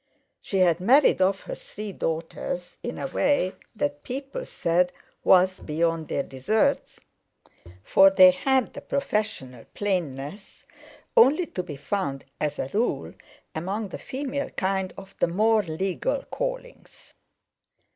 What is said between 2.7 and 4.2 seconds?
in a way that